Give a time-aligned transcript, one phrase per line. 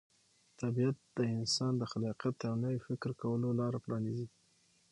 [0.61, 4.27] طبیعت د انسان د خلاقیت او نوي فکر کولو لاره پرانیزي.